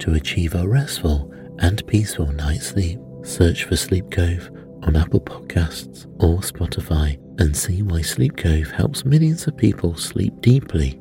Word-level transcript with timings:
to 0.00 0.14
achieve 0.14 0.54
a 0.54 0.66
restful 0.66 1.32
and 1.58 1.86
peaceful 1.86 2.26
night's 2.32 2.68
sleep. 2.68 2.98
Search 3.22 3.64
for 3.64 3.76
Sleep 3.76 4.10
Cove 4.10 4.50
on 4.82 4.96
Apple 4.96 5.20
Podcasts 5.20 6.06
or 6.22 6.38
Spotify 6.40 7.18
and 7.40 7.56
see 7.56 7.82
why 7.82 8.02
Sleep 8.02 8.36
Cove 8.36 8.70
helps 8.70 9.04
millions 9.04 9.46
of 9.46 9.56
people 9.56 9.96
sleep 9.96 10.40
deeply 10.40 11.00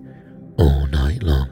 all 0.58 0.88
night 0.88 1.22
long. 1.22 1.50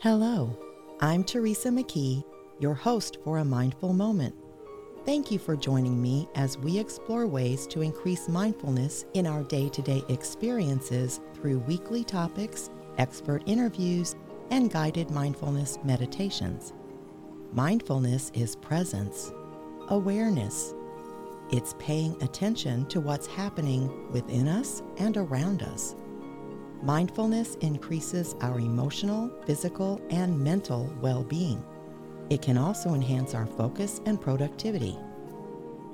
Hello, 0.00 0.58
I'm 1.00 1.22
Teresa 1.22 1.68
McKee, 1.68 2.24
your 2.58 2.74
host 2.74 3.18
for 3.22 3.38
A 3.38 3.44
Mindful 3.44 3.92
Moment. 3.92 4.34
Thank 5.04 5.30
you 5.32 5.38
for 5.38 5.56
joining 5.56 6.00
me 6.00 6.28
as 6.36 6.56
we 6.58 6.78
explore 6.78 7.26
ways 7.26 7.66
to 7.68 7.82
increase 7.82 8.28
mindfulness 8.28 9.04
in 9.14 9.26
our 9.26 9.42
day 9.42 9.68
to 9.68 9.82
day 9.82 10.02
experiences 10.08 11.20
through 11.34 11.58
weekly 11.60 12.04
topics 12.04 12.70
expert 12.98 13.42
interviews, 13.46 14.16
and 14.50 14.70
guided 14.70 15.10
mindfulness 15.10 15.78
meditations. 15.82 16.72
Mindfulness 17.52 18.30
is 18.34 18.56
presence, 18.56 19.32
awareness. 19.88 20.74
It's 21.50 21.74
paying 21.78 22.20
attention 22.22 22.86
to 22.86 23.00
what's 23.00 23.26
happening 23.26 24.10
within 24.10 24.48
us 24.48 24.82
and 24.98 25.16
around 25.16 25.62
us. 25.62 25.94
Mindfulness 26.82 27.54
increases 27.56 28.34
our 28.40 28.58
emotional, 28.58 29.30
physical, 29.46 30.00
and 30.10 30.38
mental 30.38 30.92
well 31.00 31.22
being. 31.22 31.64
It 32.30 32.42
can 32.42 32.58
also 32.58 32.94
enhance 32.94 33.34
our 33.34 33.46
focus 33.46 34.00
and 34.06 34.20
productivity. 34.20 34.98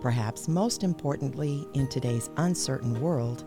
Perhaps 0.00 0.48
most 0.48 0.84
importantly, 0.84 1.66
in 1.74 1.88
today's 1.88 2.30
uncertain 2.36 3.00
world, 3.00 3.44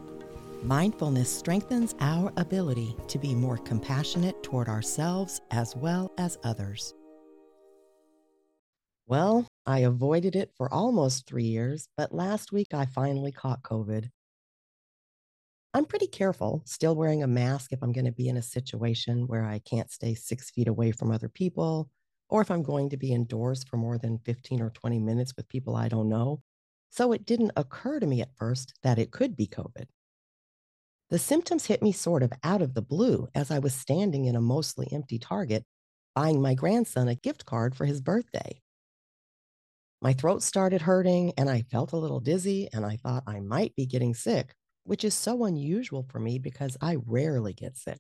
Mindfulness 0.64 1.36
strengthens 1.36 1.96
our 2.02 2.32
ability 2.38 2.96
to 3.08 3.18
be 3.18 3.34
more 3.34 3.58
compassionate 3.58 4.44
toward 4.44 4.70
ourselves 4.70 5.42
as 5.50 5.76
well 5.76 6.12
as 6.20 6.38
others. 6.44 6.94
Well, 9.08 9.48
I 9.66 9.80
avoided 9.80 10.36
it 10.36 10.52
for 10.56 10.72
almost 10.72 11.26
three 11.26 11.46
years, 11.46 11.88
but 11.98 12.14
last 12.14 12.52
week 12.52 12.76
I 12.76 12.86
finally 12.86 13.32
caught 13.32 13.64
COVID. 13.64 14.10
I'm 15.74 15.86
pretty 15.86 16.06
careful, 16.06 16.62
still 16.66 16.96
wearing 16.96 17.24
a 17.24 17.28
mask 17.28 17.74
if 17.74 17.82
I'm 17.82 17.92
going 17.92 18.06
to 18.06 18.12
be 18.12 18.28
in 18.28 18.38
a 18.38 18.44
situation 18.44 19.26
where 19.26 19.44
I 19.44 19.62
can't 19.66 19.90
stay 19.90 20.14
six 20.14 20.52
feet 20.52 20.68
away 20.68 20.92
from 20.92 21.12
other 21.12 21.30
people, 21.30 21.90
or 22.30 22.40
if 22.42 22.52
I'm 22.52 22.62
going 22.62 22.92
to 22.92 22.98
be 22.98 23.14
indoors 23.14 23.64
for 23.64 23.78
more 23.78 23.98
than 23.98 24.20
15 24.26 24.62
or 24.62 24.70
20 24.70 25.00
minutes 25.00 25.34
with 25.36 25.50
people 25.50 25.76
I 25.76 25.88
don't 25.88 26.08
know. 26.08 26.44
So 26.92 27.14
it 27.14 27.26
didn't 27.26 27.54
occur 27.56 28.00
to 28.00 28.06
me 28.06 28.22
at 28.22 28.38
first 28.38 28.76
that 28.84 29.00
it 29.00 29.10
could 29.10 29.36
be 29.36 29.48
COVID. 29.48 29.88
The 31.12 31.20
symptoms 31.20 31.66
hit 31.66 31.84
me 31.84 31.92
sort 31.92 32.24
of 32.24 32.32
out 32.42 32.62
of 32.62 32.74
the 32.74 32.82
blue 32.82 33.28
as 33.36 33.52
I 33.52 33.60
was 33.60 33.74
standing 33.74 34.24
in 34.24 34.36
a 34.38 34.42
mostly 34.42 34.88
empty 34.94 35.20
Target 35.20 35.66
buying 36.16 36.42
my 36.42 36.54
grandson 36.54 37.10
a 37.10 37.16
gift 37.16 37.46
card 37.46 37.76
for 37.76 37.86
his 37.86 38.00
birthday. 38.00 38.62
My 40.02 40.14
throat 40.14 40.42
started 40.42 40.84
hurting 40.84 41.34
and 41.38 41.50
I 41.50 41.64
felt 41.64 41.92
a 41.92 41.98
little 41.98 42.22
dizzy, 42.22 42.70
and 42.72 42.86
I 42.86 42.96
thought 42.96 43.24
I 43.28 43.42
might 43.42 43.76
be 43.76 43.86
getting 43.86 44.14
sick, 44.14 44.56
which 44.86 45.04
is 45.04 45.14
so 45.14 45.44
unusual 45.44 46.04
for 46.10 46.20
me 46.20 46.40
because 46.40 46.78
I 46.80 46.96
rarely 47.06 47.52
get 47.52 47.76
sick. 47.76 48.00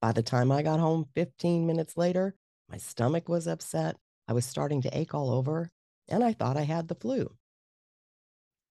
By 0.00 0.12
the 0.12 0.22
time 0.22 0.52
I 0.52 0.62
got 0.62 0.78
home 0.78 1.06
15 1.16 1.66
minutes 1.66 1.96
later, 1.96 2.36
my 2.68 2.78
stomach 2.78 3.28
was 3.28 3.48
upset, 3.48 3.96
I 4.28 4.32
was 4.32 4.46
starting 4.46 4.80
to 4.82 4.96
ache 4.96 5.12
all 5.12 5.30
over, 5.32 5.72
and 6.06 6.22
I 6.22 6.34
thought 6.34 6.56
I 6.56 6.62
had 6.62 6.86
the 6.86 6.94
flu. 6.94 7.36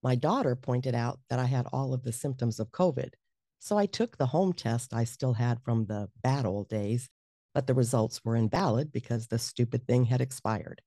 My 0.03 0.15
daughter 0.15 0.55
pointed 0.57 0.93
out 0.93 1.21
that 1.29 1.39
I 1.39 1.45
had 1.45 1.65
all 1.71 1.93
of 1.93 2.03
the 2.03 2.11
symptoms 2.11 2.59
of 2.59 2.71
COVID. 2.71 3.11
So 3.59 3.77
I 3.77 3.85
took 3.85 4.17
the 4.17 4.27
home 4.27 4.51
test 4.51 4.93
I 4.93 5.05
still 5.05 5.33
had 5.33 5.61
from 5.63 5.85
the 5.85 6.09
bad 6.21 6.45
old 6.45 6.67
days, 6.67 7.09
but 7.53 7.67
the 7.67 7.73
results 7.73 8.19
were 8.25 8.35
invalid 8.35 8.91
because 8.91 9.27
the 9.27 9.39
stupid 9.39 9.87
thing 9.87 10.03
had 10.03 10.19
expired. 10.19 10.81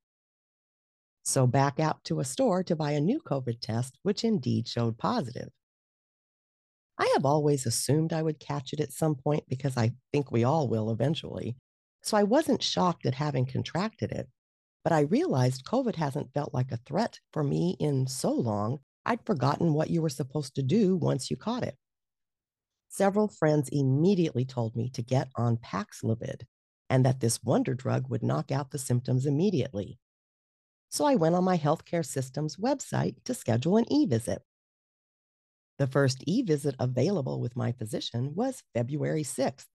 So 1.25 1.47
back 1.47 1.81
out 1.81 2.05
to 2.05 2.21
a 2.21 2.25
store 2.25 2.62
to 2.65 2.76
buy 2.76 2.91
a 2.91 3.00
new 3.00 3.19
COVID 3.21 3.60
test, 3.62 3.99
which 4.03 4.22
indeed 4.22 4.69
showed 4.69 4.99
positive. 4.99 5.49
I 6.99 7.10
have 7.15 7.25
always 7.25 7.65
assumed 7.65 8.12
I 8.12 8.22
would 8.22 8.38
catch 8.38 8.75
it 8.75 8.81
at 8.81 8.93
some 8.93 9.15
point 9.15 9.44
because 9.49 9.78
I 9.78 9.93
think 10.12 10.31
we 10.31 10.44
all 10.44 10.69
will 10.69 10.91
eventually. 10.91 11.56
So 12.03 12.19
I 12.19 12.22
wasn't 12.22 12.62
shocked 12.62 13.06
at 13.06 13.15
having 13.15 13.47
contracted 13.47 14.12
it, 14.12 14.28
but 14.84 14.93
I 14.93 15.00
realized 15.00 15.65
COVID 15.65 15.97
hasn't 15.97 16.32
felt 16.34 16.53
like 16.53 16.71
a 16.71 16.81
threat 16.87 17.19
for 17.32 17.43
me 17.43 17.76
in 17.81 18.06
so 18.06 18.31
long 18.31 18.81
I'd 19.06 19.25
forgotten 19.25 19.72
what 19.72 19.89
you 19.89 20.03
were 20.03 20.11
supposed 20.11 20.55
to 20.56 20.62
do 20.62 20.97
once 20.97 21.31
you 21.31 21.39
caught 21.39 21.62
it. 21.62 21.78
Several 22.89 23.28
friends 23.28 23.69
immediately 23.69 24.44
told 24.44 24.75
me 24.75 24.91
to 24.91 25.00
get 25.03 25.31
on 25.37 25.56
Paxlovid 25.59 26.47
and 26.91 27.05
that 27.05 27.21
this 27.21 27.41
wonder 27.44 27.75
drug 27.75 28.11
would 28.11 28.25
knock 28.25 28.50
out 28.50 28.72
the 28.72 28.78
symptoms 28.78 29.25
immediately. 29.25 30.00
So 30.91 31.05
I 31.06 31.17
went 31.17 31.34
on 31.37 31.44
my 31.44 31.59
healthcare 31.59 32.06
system's 32.06 32.56
website 32.56 33.22
to 33.25 33.34
schedule 33.34 33.77
an 33.77 33.91
e 33.93 34.06
visit. 34.06 34.43
The 35.78 35.87
first 35.87 36.23
e 36.27 36.43
visit 36.43 36.75
available 36.78 37.41
with 37.41 37.56
my 37.56 37.73
physician 37.73 38.34
was 38.34 38.62
February 38.75 39.23
6th. 39.23 39.69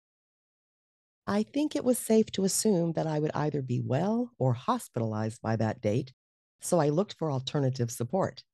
I 1.26 1.44
think 1.44 1.74
it 1.74 1.84
was 1.84 1.98
safe 1.98 2.30
to 2.32 2.44
assume 2.44 2.92
that 2.92 3.06
I 3.06 3.20
would 3.20 3.30
either 3.34 3.62
be 3.62 3.80
well 3.80 4.32
or 4.38 4.52
hospitalized 4.52 5.40
by 5.40 5.56
that 5.56 5.80
date, 5.80 6.12
so 6.60 6.78
I 6.78 6.90
looked 6.90 7.14
for 7.14 7.30
alternative 7.30 7.90
support. 7.90 8.44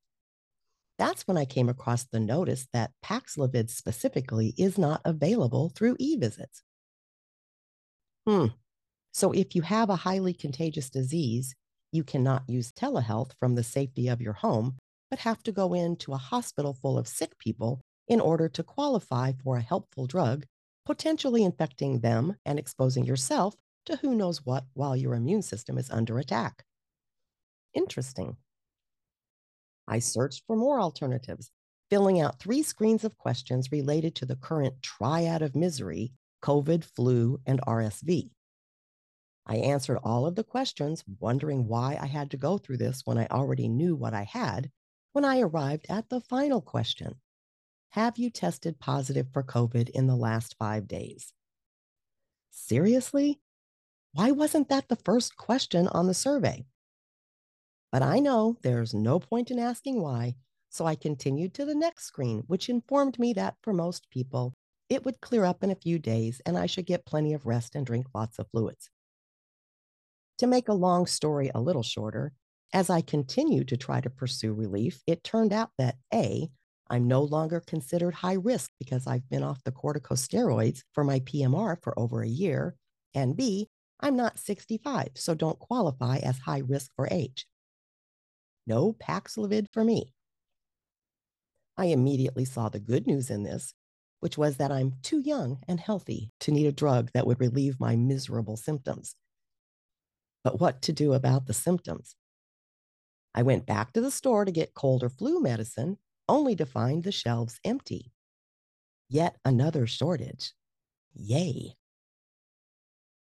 That's 0.98 1.26
when 1.26 1.36
I 1.36 1.44
came 1.44 1.68
across 1.68 2.04
the 2.04 2.20
notice 2.20 2.68
that 2.72 2.92
Paxlovid 3.04 3.70
specifically 3.70 4.54
is 4.56 4.78
not 4.78 5.02
available 5.04 5.70
through 5.70 5.96
e 5.98 6.16
visits. 6.16 6.62
Hmm. 8.26 8.46
So 9.12 9.32
if 9.32 9.54
you 9.54 9.62
have 9.62 9.90
a 9.90 9.96
highly 9.96 10.34
contagious 10.34 10.90
disease, 10.90 11.54
you 11.92 12.04
cannot 12.04 12.48
use 12.48 12.72
telehealth 12.72 13.32
from 13.38 13.54
the 13.54 13.62
safety 13.62 14.08
of 14.08 14.20
your 14.20 14.34
home, 14.34 14.76
but 15.10 15.20
have 15.20 15.42
to 15.44 15.52
go 15.52 15.74
into 15.74 16.12
a 16.12 16.18
hospital 16.18 16.74
full 16.74 16.98
of 16.98 17.08
sick 17.08 17.38
people 17.38 17.80
in 18.08 18.20
order 18.20 18.48
to 18.48 18.62
qualify 18.62 19.32
for 19.42 19.56
a 19.56 19.62
helpful 19.62 20.06
drug, 20.06 20.44
potentially 20.84 21.44
infecting 21.44 22.00
them 22.00 22.36
and 22.44 22.58
exposing 22.58 23.04
yourself 23.04 23.54
to 23.86 23.96
who 23.96 24.14
knows 24.14 24.44
what 24.44 24.64
while 24.74 24.96
your 24.96 25.14
immune 25.14 25.42
system 25.42 25.78
is 25.78 25.90
under 25.90 26.18
attack. 26.18 26.64
Interesting. 27.74 28.36
I 29.88 29.98
searched 30.00 30.44
for 30.46 30.56
more 30.56 30.80
alternatives, 30.80 31.50
filling 31.90 32.20
out 32.20 32.40
three 32.40 32.62
screens 32.62 33.04
of 33.04 33.16
questions 33.16 33.70
related 33.70 34.14
to 34.16 34.26
the 34.26 34.36
current 34.36 34.82
triad 34.82 35.42
of 35.42 35.54
misery 35.54 36.12
COVID, 36.42 36.84
flu, 36.84 37.40
and 37.46 37.60
RSV. 37.62 38.30
I 39.46 39.56
answered 39.56 39.98
all 40.02 40.26
of 40.26 40.34
the 40.34 40.44
questions, 40.44 41.04
wondering 41.20 41.68
why 41.68 41.98
I 42.00 42.06
had 42.06 42.30
to 42.32 42.36
go 42.36 42.58
through 42.58 42.78
this 42.78 43.02
when 43.04 43.16
I 43.16 43.26
already 43.26 43.68
knew 43.68 43.94
what 43.94 44.14
I 44.14 44.24
had, 44.24 44.70
when 45.12 45.24
I 45.24 45.40
arrived 45.40 45.86
at 45.88 46.08
the 46.08 46.20
final 46.20 46.60
question 46.60 47.16
Have 47.90 48.18
you 48.18 48.30
tested 48.30 48.78
positive 48.78 49.28
for 49.32 49.42
COVID 49.42 49.88
in 49.90 50.06
the 50.06 50.16
last 50.16 50.56
five 50.58 50.88
days? 50.88 51.32
Seriously? 52.50 53.40
Why 54.12 54.30
wasn't 54.30 54.68
that 54.68 54.88
the 54.88 54.96
first 54.96 55.36
question 55.36 55.88
on 55.88 56.06
the 56.06 56.14
survey? 56.14 56.64
But 57.96 58.02
I 58.02 58.18
know 58.18 58.58
there's 58.60 58.92
no 58.92 59.18
point 59.18 59.50
in 59.50 59.58
asking 59.58 60.02
why, 60.02 60.36
so 60.68 60.84
I 60.84 60.96
continued 60.96 61.54
to 61.54 61.64
the 61.64 61.74
next 61.74 62.04
screen, 62.04 62.42
which 62.46 62.68
informed 62.68 63.18
me 63.18 63.32
that 63.32 63.56
for 63.62 63.72
most 63.72 64.10
people, 64.10 64.52
It 64.90 65.02
would 65.06 65.22
clear 65.22 65.46
up 65.46 65.64
in 65.64 65.70
a 65.70 65.74
few 65.74 65.98
days, 65.98 66.42
and 66.44 66.58
I 66.58 66.66
should 66.66 66.84
get 66.84 67.06
plenty 67.06 67.32
of 67.32 67.46
rest 67.46 67.74
and 67.74 67.86
drink 67.86 68.08
lots 68.14 68.38
of 68.38 68.50
fluids. 68.50 68.90
To 70.36 70.46
make 70.46 70.68
a 70.68 70.74
long 70.74 71.06
story 71.06 71.50
a 71.54 71.60
little 71.62 71.82
shorter, 71.82 72.34
as 72.74 72.90
I 72.90 73.00
continued 73.00 73.68
to 73.68 73.78
try 73.78 74.02
to 74.02 74.10
pursue 74.10 74.52
relief, 74.52 75.02
it 75.06 75.24
turned 75.24 75.54
out 75.54 75.70
that 75.78 75.96
A, 76.12 76.50
I'm 76.90 77.08
no 77.08 77.22
longer 77.22 77.60
considered 77.60 78.16
high 78.16 78.34
risk 78.34 78.72
because 78.78 79.06
I've 79.06 79.28
been 79.30 79.42
off 79.42 79.64
the 79.64 79.72
corticosteroids 79.72 80.82
for 80.92 81.02
my 81.02 81.20
PMR 81.20 81.82
for 81.82 81.98
over 81.98 82.20
a 82.20 82.28
year, 82.28 82.76
and 83.14 83.36
B, 83.38 83.70
I'm 84.00 84.16
not 84.16 84.38
65, 84.38 85.12
so 85.14 85.34
don't 85.34 85.58
qualify 85.58 86.18
as 86.18 86.40
high 86.40 86.58
risk 86.58 86.90
for 86.94 87.08
age. 87.10 87.46
No 88.66 88.92
Paxlovid 88.92 89.66
for 89.72 89.84
me. 89.84 90.12
I 91.76 91.86
immediately 91.86 92.44
saw 92.44 92.68
the 92.68 92.80
good 92.80 93.06
news 93.06 93.30
in 93.30 93.42
this, 93.42 93.74
which 94.20 94.38
was 94.38 94.56
that 94.56 94.72
I'm 94.72 94.94
too 95.02 95.20
young 95.20 95.58
and 95.68 95.78
healthy 95.78 96.32
to 96.40 96.50
need 96.50 96.66
a 96.66 96.72
drug 96.72 97.10
that 97.12 97.26
would 97.26 97.40
relieve 97.40 97.78
my 97.78 97.96
miserable 97.96 98.56
symptoms. 98.56 99.14
But 100.42 100.60
what 100.60 100.82
to 100.82 100.92
do 100.92 101.12
about 101.12 101.46
the 101.46 101.52
symptoms? 101.52 102.16
I 103.34 103.42
went 103.42 103.66
back 103.66 103.92
to 103.92 104.00
the 104.00 104.10
store 104.10 104.44
to 104.44 104.50
get 104.50 104.74
cold 104.74 105.02
or 105.02 105.10
flu 105.10 105.40
medicine, 105.40 105.98
only 106.28 106.56
to 106.56 106.64
find 106.64 107.04
the 107.04 107.12
shelves 107.12 107.60
empty. 107.64 108.12
Yet 109.08 109.36
another 109.44 109.86
shortage. 109.86 110.54
Yay. 111.14 111.76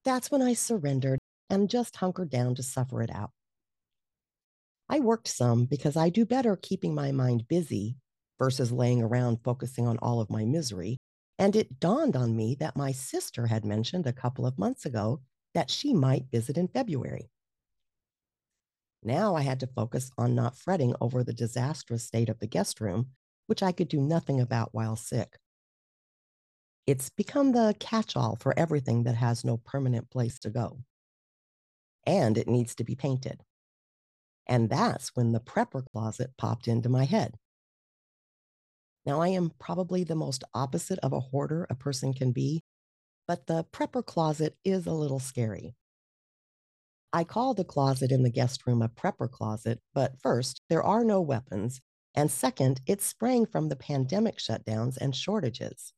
That's 0.05 0.31
when 0.31 0.41
I 0.41 0.53
surrendered 0.53 1.19
and 1.49 1.69
just 1.69 1.97
hunkered 1.97 2.29
down 2.29 2.55
to 2.55 2.63
suffer 2.63 3.01
it 3.01 3.11
out. 3.13 3.31
I 4.89 4.99
worked 4.99 5.27
some 5.27 5.65
because 5.65 5.97
I 5.97 6.09
do 6.09 6.25
better 6.25 6.55
keeping 6.55 6.95
my 6.95 7.11
mind 7.11 7.47
busy 7.47 7.97
versus 8.39 8.71
laying 8.71 9.01
around 9.01 9.43
focusing 9.43 9.87
on 9.87 9.97
all 9.99 10.21
of 10.21 10.29
my 10.29 10.45
misery. 10.45 10.97
And 11.37 11.55
it 11.55 11.79
dawned 11.79 12.15
on 12.15 12.35
me 12.35 12.55
that 12.59 12.77
my 12.77 12.91
sister 12.91 13.47
had 13.47 13.65
mentioned 13.65 14.07
a 14.07 14.13
couple 14.13 14.45
of 14.45 14.57
months 14.57 14.85
ago 14.85 15.21
that 15.53 15.69
she 15.69 15.93
might 15.93 16.31
visit 16.31 16.57
in 16.57 16.67
February. 16.67 17.29
Now 19.03 19.35
I 19.35 19.41
had 19.41 19.59
to 19.59 19.67
focus 19.67 20.11
on 20.17 20.35
not 20.35 20.57
fretting 20.57 20.95
over 20.99 21.23
the 21.23 21.33
disastrous 21.33 22.03
state 22.03 22.29
of 22.29 22.39
the 22.39 22.47
guest 22.47 22.81
room, 22.81 23.07
which 23.45 23.61
I 23.61 23.71
could 23.71 23.87
do 23.87 24.01
nothing 24.01 24.41
about 24.41 24.73
while 24.73 24.95
sick. 24.95 25.37
It's 26.85 27.09
become 27.09 27.51
the 27.51 27.75
catch 27.79 28.15
all 28.15 28.37
for 28.37 28.57
everything 28.57 29.03
that 29.03 29.15
has 29.15 29.43
no 29.43 29.57
permanent 29.57 30.09
place 30.09 30.39
to 30.39 30.49
go. 30.49 30.79
And 32.05 32.37
it 32.37 32.47
needs 32.47 32.73
to 32.75 32.83
be 32.83 32.95
painted. 32.95 33.43
And 34.47 34.69
that's 34.69 35.09
when 35.15 35.33
the 35.33 35.39
prepper 35.39 35.85
closet 35.91 36.31
popped 36.37 36.67
into 36.67 36.89
my 36.89 37.03
head. 37.03 37.35
Now, 39.05 39.21
I 39.21 39.29
am 39.29 39.51
probably 39.59 40.03
the 40.03 40.15
most 40.15 40.43
opposite 40.53 40.99
of 40.99 41.13
a 41.13 41.19
hoarder 41.19 41.67
a 41.69 41.75
person 41.75 42.13
can 42.13 42.31
be, 42.31 42.63
but 43.27 43.47
the 43.47 43.65
prepper 43.71 44.05
closet 44.05 44.57
is 44.63 44.85
a 44.85 44.93
little 44.93 45.19
scary. 45.19 45.75
I 47.13 47.23
call 47.23 47.53
the 47.53 47.63
closet 47.63 48.11
in 48.11 48.23
the 48.23 48.29
guest 48.29 48.67
room 48.67 48.81
a 48.81 48.89
prepper 48.89 49.31
closet, 49.31 49.79
but 49.93 50.19
first, 50.21 50.61
there 50.69 50.83
are 50.83 51.03
no 51.03 51.21
weapons. 51.21 51.81
And 52.15 52.29
second, 52.31 52.81
it 52.85 53.01
sprang 53.01 53.45
from 53.45 53.69
the 53.69 53.75
pandemic 53.75 54.37
shutdowns 54.37 54.97
and 54.97 55.15
shortages. 55.15 55.93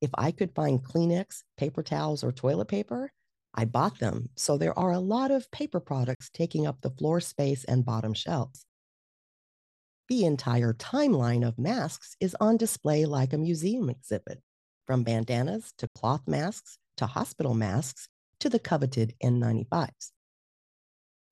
If 0.00 0.10
I 0.14 0.30
could 0.30 0.54
find 0.54 0.84
Kleenex, 0.84 1.42
paper 1.56 1.82
towels, 1.82 2.22
or 2.22 2.32
toilet 2.32 2.68
paper, 2.68 3.12
I 3.58 3.64
bought 3.64 3.98
them. 3.98 4.28
So 4.36 4.56
there 4.56 4.78
are 4.78 4.92
a 4.92 5.00
lot 5.00 5.32
of 5.32 5.50
paper 5.50 5.80
products 5.80 6.30
taking 6.32 6.64
up 6.64 6.80
the 6.80 6.90
floor 6.90 7.20
space 7.20 7.64
and 7.64 7.84
bottom 7.84 8.14
shelves. 8.14 8.64
The 10.08 10.24
entire 10.24 10.72
timeline 10.72 11.44
of 11.44 11.58
masks 11.58 12.14
is 12.20 12.36
on 12.38 12.56
display 12.56 13.04
like 13.04 13.32
a 13.32 13.36
museum 13.36 13.90
exhibit, 13.90 14.42
from 14.86 15.02
bandanas 15.02 15.72
to 15.78 15.88
cloth 15.88 16.22
masks 16.28 16.78
to 16.98 17.06
hospital 17.06 17.52
masks 17.52 18.06
to 18.38 18.48
the 18.48 18.60
coveted 18.60 19.14
N95s. 19.24 20.12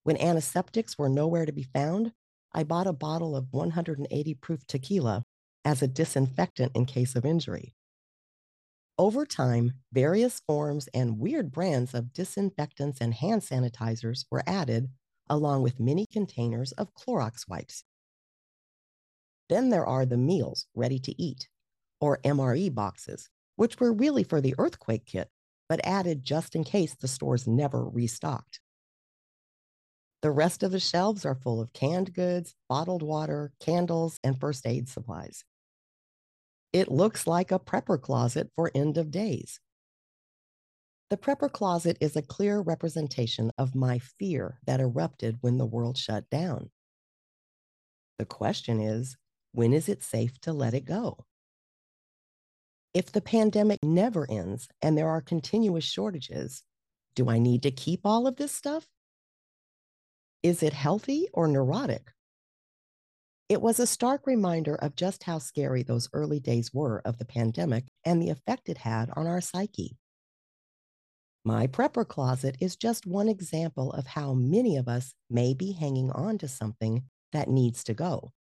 When 0.02 0.20
antiseptics 0.20 0.98
were 0.98 1.08
nowhere 1.08 1.46
to 1.46 1.52
be 1.52 1.62
found, 1.62 2.10
I 2.52 2.64
bought 2.64 2.88
a 2.88 2.92
bottle 2.92 3.36
of 3.36 3.46
180 3.52 4.34
proof 4.34 4.66
tequila 4.66 5.22
as 5.64 5.80
a 5.80 5.86
disinfectant 5.86 6.72
in 6.74 6.86
case 6.86 7.14
of 7.14 7.24
injury. 7.24 7.75
Over 8.98 9.26
time, 9.26 9.74
various 9.92 10.40
forms 10.40 10.88
and 10.94 11.18
weird 11.18 11.52
brands 11.52 11.92
of 11.92 12.14
disinfectants 12.14 12.98
and 13.00 13.12
hand 13.12 13.42
sanitizers 13.42 14.24
were 14.30 14.42
added, 14.46 14.88
along 15.28 15.62
with 15.62 15.78
many 15.78 16.06
containers 16.06 16.72
of 16.72 16.94
Clorox 16.94 17.46
wipes. 17.46 17.84
Then 19.50 19.68
there 19.68 19.84
are 19.84 20.06
the 20.06 20.16
meals 20.16 20.66
ready 20.74 20.98
to 21.00 21.22
eat, 21.22 21.48
or 22.00 22.20
MRE 22.24 22.74
boxes, 22.74 23.28
which 23.56 23.78
were 23.78 23.92
really 23.92 24.24
for 24.24 24.40
the 24.40 24.54
earthquake 24.56 25.04
kit, 25.04 25.30
but 25.68 25.84
added 25.84 26.22
just 26.22 26.54
in 26.54 26.64
case 26.64 26.94
the 26.94 27.08
stores 27.08 27.46
never 27.46 27.84
restocked. 27.84 28.60
The 30.22 30.30
rest 30.30 30.62
of 30.62 30.72
the 30.72 30.80
shelves 30.80 31.26
are 31.26 31.34
full 31.34 31.60
of 31.60 31.74
canned 31.74 32.14
goods, 32.14 32.54
bottled 32.66 33.02
water, 33.02 33.52
candles, 33.60 34.18
and 34.24 34.40
first 34.40 34.66
aid 34.66 34.88
supplies. 34.88 35.44
It 36.72 36.90
looks 36.90 37.26
like 37.26 37.52
a 37.52 37.58
prepper 37.58 38.00
closet 38.00 38.50
for 38.54 38.70
end 38.74 38.98
of 38.98 39.10
days. 39.10 39.60
The 41.08 41.16
prepper 41.16 41.50
closet 41.50 41.96
is 42.00 42.16
a 42.16 42.22
clear 42.22 42.60
representation 42.60 43.52
of 43.56 43.74
my 43.74 43.98
fear 44.00 44.58
that 44.66 44.80
erupted 44.80 45.38
when 45.40 45.56
the 45.56 45.66
world 45.66 45.96
shut 45.96 46.28
down. 46.30 46.70
The 48.18 48.26
question 48.26 48.80
is 48.80 49.16
when 49.52 49.72
is 49.72 49.88
it 49.88 50.02
safe 50.02 50.40
to 50.40 50.52
let 50.52 50.74
it 50.74 50.84
go? 50.84 51.24
If 52.92 53.12
the 53.12 53.20
pandemic 53.20 53.78
never 53.82 54.30
ends 54.30 54.68
and 54.82 54.98
there 54.98 55.08
are 55.08 55.20
continuous 55.20 55.84
shortages, 55.84 56.62
do 57.14 57.30
I 57.30 57.38
need 57.38 57.62
to 57.62 57.70
keep 57.70 58.00
all 58.04 58.26
of 58.26 58.36
this 58.36 58.52
stuff? 58.52 58.86
Is 60.42 60.62
it 60.62 60.72
healthy 60.72 61.28
or 61.32 61.46
neurotic? 61.46 62.12
It 63.48 63.62
was 63.62 63.78
a 63.78 63.86
stark 63.86 64.26
reminder 64.26 64.74
of 64.74 64.96
just 64.96 65.22
how 65.22 65.38
scary 65.38 65.82
those 65.82 66.08
early 66.12 66.40
days 66.40 66.74
were 66.74 67.00
of 67.04 67.18
the 67.18 67.24
pandemic 67.24 67.86
and 68.04 68.20
the 68.20 68.30
effect 68.30 68.68
it 68.68 68.78
had 68.78 69.10
on 69.10 69.26
our 69.26 69.40
psyche. 69.40 69.96
My 71.44 71.68
prepper 71.68 72.06
closet 72.06 72.56
is 72.60 72.74
just 72.74 73.06
one 73.06 73.28
example 73.28 73.92
of 73.92 74.06
how 74.08 74.34
many 74.34 74.76
of 74.76 74.88
us 74.88 75.14
may 75.30 75.54
be 75.54 75.72
hanging 75.72 76.10
on 76.10 76.38
to 76.38 76.48
something 76.48 77.04
that 77.32 77.48
needs 77.48 77.84
to 77.84 77.94
go, 77.94 78.32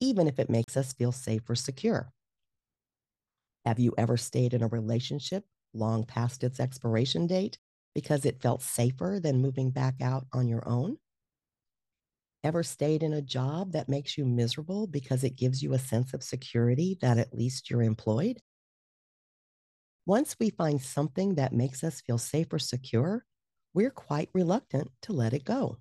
even 0.00 0.28
if 0.28 0.38
it 0.38 0.50
makes 0.50 0.76
us 0.76 0.92
feel 0.92 1.12
safe 1.12 1.48
or 1.50 1.56
secure. 1.56 2.12
Have 3.64 3.78
you 3.78 3.94
ever 3.98 4.16
stayed 4.16 4.54
in 4.54 4.62
a 4.62 4.68
relationship 4.68 5.46
long 5.74 6.04
past 6.04 6.42
its 6.42 6.60
expiration 6.60 7.26
date 7.26 7.58
because 7.94 8.24
it 8.24 8.40
felt 8.40 8.62
safer 8.62 9.18
than 9.22 9.42
moving 9.42 9.70
back 9.70 10.00
out 10.00 10.26
on 10.32 10.48
your 10.48 10.66
own? 10.68 10.98
Ever 12.44 12.62
stayed 12.62 13.02
in 13.02 13.12
a 13.12 13.20
job 13.20 13.72
that 13.72 13.88
makes 13.88 14.16
you 14.16 14.24
miserable 14.24 14.86
because 14.86 15.24
it 15.24 15.36
gives 15.36 15.62
you 15.62 15.72
a 15.72 15.78
sense 15.78 16.14
of 16.14 16.22
security 16.22 16.96
that 17.00 17.18
at 17.18 17.34
least 17.34 17.68
you're 17.68 17.82
employed? 17.82 18.40
Once 20.06 20.36
we 20.38 20.48
find 20.48 20.80
something 20.80 21.34
that 21.34 21.52
makes 21.52 21.82
us 21.82 22.00
feel 22.00 22.16
safe 22.16 22.52
or 22.52 22.58
secure, 22.58 23.26
we're 23.74 23.90
quite 23.90 24.30
reluctant 24.32 24.90
to 25.02 25.12
let 25.12 25.32
it 25.32 25.44
go. 25.44 25.78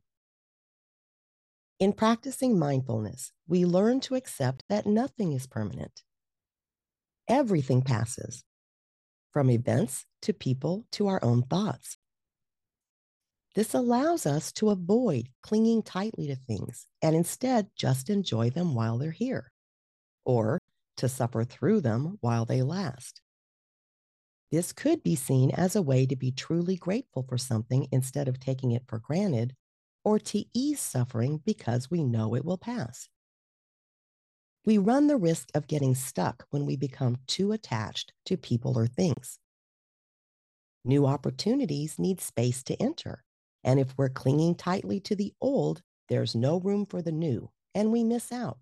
In 1.80 1.94
practicing 1.94 2.58
mindfulness, 2.58 3.32
we 3.48 3.64
learn 3.64 4.00
to 4.02 4.16
accept 4.16 4.64
that 4.68 4.88
nothing 4.88 5.34
is 5.34 5.46
permanent. 5.46 6.02
Everything 7.30 7.84
passes, 7.84 8.44
from 9.32 9.52
events 9.52 10.06
to 10.24 10.34
people 10.34 10.88
to 10.94 11.08
our 11.08 11.24
own 11.24 11.44
thoughts. 11.44 11.98
This 13.58 13.74
allows 13.74 14.28
us 14.28 14.52
to 14.52 14.70
avoid 14.70 15.30
clinging 15.42 15.82
tightly 15.82 16.28
to 16.28 16.36
things 16.36 16.86
and 17.02 17.16
instead 17.16 17.72
just 17.76 18.08
enjoy 18.08 18.52
them 18.52 18.76
while 18.76 19.00
they're 19.00 19.10
here, 19.10 19.52
or 20.26 20.60
to 20.98 21.10
suffer 21.10 21.44
through 21.44 21.82
them 21.82 22.20
while 22.22 22.46
they 22.46 22.62
last. 22.62 23.20
This 24.52 24.74
could 24.74 25.02
be 25.02 25.16
seen 25.16 25.50
as 25.50 25.76
a 25.76 25.82
way 25.82 26.06
to 26.06 26.16
be 26.16 26.32
truly 26.32 26.76
grateful 26.76 27.26
for 27.28 27.40
something 27.40 27.88
instead 27.92 28.28
of 28.28 28.40
taking 28.40 28.74
it 28.74 28.84
for 28.88 29.00
granted, 29.00 29.56
or 30.04 30.20
to 30.20 30.46
ease 30.54 30.80
suffering 30.80 31.42
because 31.44 31.90
we 31.90 32.04
know 32.04 32.36
it 32.36 32.46
will 32.46 32.60
pass. 32.60 33.10
We 34.66 34.78
run 34.78 35.08
the 35.08 35.18
risk 35.18 35.50
of 35.56 35.66
getting 35.66 35.96
stuck 35.96 36.46
when 36.52 36.68
we 36.68 36.78
become 36.78 37.18
too 37.26 37.54
attached 37.54 38.14
to 38.26 38.38
people 38.38 38.78
or 38.78 38.86
things. 38.86 39.40
New 40.86 41.08
opportunities 41.08 41.98
need 41.98 42.22
space 42.22 42.62
to 42.62 42.80
enter 42.80 43.24
and 43.68 43.82
if 43.82 43.94
we're 43.98 44.10
clinging 44.10 44.56
tightly 44.56 44.98
to 45.02 45.14
the 45.14 45.34
old, 45.42 45.82
there's 46.08 46.34
no 46.34 46.58
room 46.62 46.86
for 46.86 47.02
the 47.02 47.12
new, 47.12 47.52
and 47.76 47.92
we 47.92 48.02
miss 48.02 48.32
out. 48.32 48.60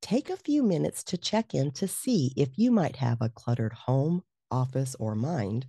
Take 0.00 0.30
a 0.30 0.38
few 0.38 0.62
minutes 0.62 1.04
to 1.04 1.18
check 1.18 1.52
in 1.52 1.70
to 1.72 1.86
see 1.86 2.32
if 2.34 2.56
you 2.56 2.70
might 2.70 2.96
have 2.96 3.18
a 3.20 3.28
cluttered 3.28 3.74
home, 3.74 4.22
office, 4.50 4.96
or 4.98 5.14
mind, 5.14 5.66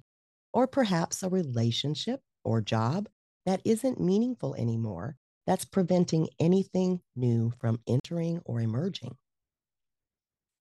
or 0.54 0.66
perhaps 0.66 1.22
a 1.22 1.30
relationship 1.30 2.22
or 2.46 2.62
job 2.62 3.10
that 3.46 3.62
isn't 3.66 4.00
meaningful 4.00 4.56
anymore 4.56 5.18
that's 5.46 5.66
preventing 5.66 6.30
anything 6.40 7.02
new 7.18 7.52
from 7.60 7.82
entering 7.86 8.40
or 8.46 8.62
emerging. 8.62 9.18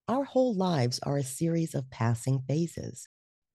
Our 0.09 0.25
whole 0.25 0.55
lives 0.55 0.99
are 1.05 1.19
a 1.19 1.23
series 1.23 1.75
of 1.77 1.91
passing 1.91 2.41
phases, 2.49 3.07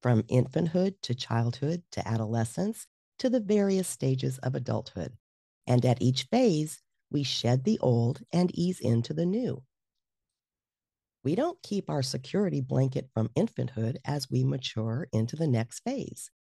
from 0.01 0.23
infanthood 0.23 0.95
to 1.01 1.15
childhood 1.15 1.83
to 1.91 2.07
adolescence 2.07 2.87
to 3.23 3.29
the 3.29 3.39
various 3.39 3.87
stages 3.87 4.37
of 4.39 4.53
adulthood. 4.53 5.13
And 5.65 5.85
at 5.85 6.01
each 6.01 6.23
phase, 6.23 6.81
we 7.09 7.23
shed 7.23 7.63
the 7.63 7.79
old 7.79 8.19
and 8.33 8.51
ease 8.53 8.81
into 8.81 9.13
the 9.13 9.25
new. 9.25 9.63
We 11.23 11.33
don't 11.33 11.57
keep 11.63 11.89
our 11.89 12.01
security 12.01 12.59
blanket 12.59 13.07
from 13.13 13.29
infanthood 13.29 13.95
as 14.03 14.29
we 14.29 14.43
mature 14.43 15.07
into 15.13 15.37
the 15.37 15.47
next 15.47 15.85
phase. 15.85 16.31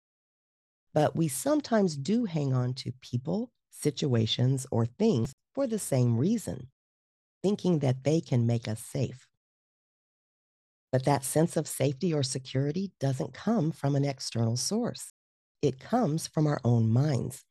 But 0.92 1.14
we 1.14 1.28
sometimes 1.28 1.96
do 1.96 2.24
hang 2.24 2.52
on 2.52 2.74
to 2.74 2.92
people, 3.00 3.52
situations, 3.70 4.66
or 4.72 4.84
things 4.84 5.32
for 5.54 5.68
the 5.68 5.78
same 5.78 6.18
reason, 6.18 6.66
thinking 7.44 7.78
that 7.78 8.02
they 8.02 8.20
can 8.20 8.44
make 8.44 8.66
us 8.66 8.80
safe. 8.80 9.28
But 10.90 11.04
that 11.04 11.22
sense 11.22 11.56
of 11.56 11.68
safety 11.68 12.12
or 12.12 12.24
security 12.24 12.90
doesn't 12.98 13.34
come 13.34 13.70
from 13.70 13.94
an 13.94 14.04
external 14.04 14.56
source. 14.56 15.12
It 15.62 15.78
comes 15.78 16.26
from 16.26 16.48
our 16.48 16.60
own 16.64 16.90
minds. 16.90 17.44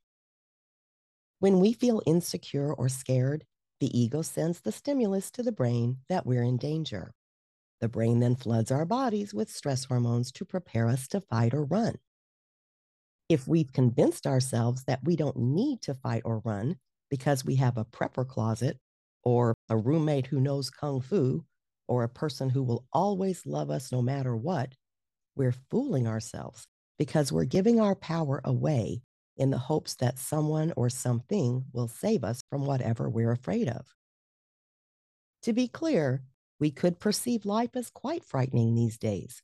When 1.40 1.62
we 1.62 1.72
feel 1.72 2.02
insecure 2.06 2.74
or 2.74 2.90
scared, 2.90 3.46
the 3.80 3.98
ego 3.98 4.22
sends 4.22 4.60
the 4.60 4.74
stimulus 4.74 5.32
to 5.32 5.42
the 5.42 5.54
brain 5.54 6.00
that 6.10 6.26
we're 6.26 6.44
in 6.44 6.58
danger. 6.58 7.14
The 7.80 7.88
brain 7.88 8.20
then 8.20 8.36
floods 8.36 8.70
our 8.70 8.86
bodies 8.86 9.34
with 9.34 9.50
stress 9.50 9.86
hormones 9.86 10.30
to 10.34 10.46
prepare 10.46 10.90
us 10.90 11.08
to 11.08 11.22
fight 11.22 11.54
or 11.54 11.64
run. 11.64 11.96
If 13.30 13.48
we've 13.48 13.72
convinced 13.72 14.28
ourselves 14.28 14.84
that 14.84 15.06
we 15.06 15.16
don't 15.16 15.38
need 15.38 15.82
to 15.84 15.94
fight 15.96 16.24
or 16.26 16.40
run 16.40 16.80
because 17.10 17.46
we 17.46 17.56
have 17.56 17.78
a 17.78 17.86
prepper 17.86 18.28
closet 18.28 18.78
or 19.24 19.56
a 19.70 19.78
roommate 19.78 20.28
who 20.28 20.42
knows 20.42 20.70
kung 20.70 21.00
fu 21.00 21.46
or 21.88 22.04
a 22.04 22.10
person 22.10 22.50
who 22.50 22.62
will 22.62 22.86
always 22.92 23.46
love 23.46 23.70
us 23.70 23.90
no 23.90 24.02
matter 24.02 24.36
what, 24.36 24.74
we're 25.36 25.56
fooling 25.70 26.08
ourselves 26.08 26.68
because 27.02 27.32
we're 27.32 27.46
giving 27.46 27.82
our 27.82 27.96
power 27.96 28.42
away 28.46 29.02
in 29.36 29.50
the 29.50 29.58
hopes 29.58 29.96
that 29.96 30.20
someone 30.20 30.72
or 30.78 30.88
something 30.88 31.66
will 31.74 31.88
save 31.88 32.24
us 32.24 32.44
from 32.48 32.64
whatever 32.64 33.10
we're 33.10 33.32
afraid 33.32 33.68
of. 33.68 33.88
To 35.42 35.52
be 35.52 35.68
clear, 35.68 36.22
we 36.60 36.70
could 36.70 37.00
perceive 37.00 37.44
life 37.44 37.72
as 37.74 37.90
quite 37.90 38.24
frightening 38.24 38.76
these 38.76 39.00
days. 39.00 39.42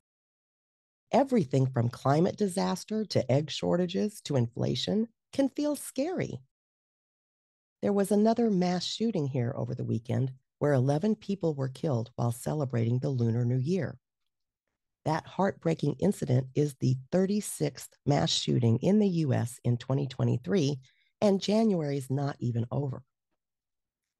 Everything 1.11 1.65
from 1.65 1.89
climate 1.89 2.37
disaster 2.37 3.03
to 3.05 3.31
egg 3.31 3.49
shortages 3.49 4.21
to 4.25 4.35
inflation 4.35 5.07
can 5.33 5.49
feel 5.49 5.75
scary. 5.75 6.37
There 7.81 7.91
was 7.91 8.11
another 8.11 8.51
mass 8.51 8.85
shooting 8.85 9.25
here 9.25 9.51
over 9.57 9.73
the 9.73 9.83
weekend 9.83 10.31
where 10.59 10.73
11 10.73 11.15
people 11.15 11.55
were 11.55 11.69
killed 11.69 12.11
while 12.17 12.31
celebrating 12.31 12.99
the 12.99 13.09
Lunar 13.09 13.45
New 13.45 13.57
Year. 13.57 13.97
That 15.07 15.25
heartbreaking 15.25 15.95
incident 15.99 16.47
is 16.53 16.75
the 16.81 16.97
36th 17.13 17.87
mass 18.05 18.29
shooting 18.29 18.77
in 18.81 18.99
the 18.99 19.07
US 19.07 19.57
in 19.63 19.77
2023, 19.77 20.81
and 21.21 21.39
January 21.39 21.95
is 21.95 22.09
not 22.09 22.35
even 22.41 22.65
over. 22.71 23.03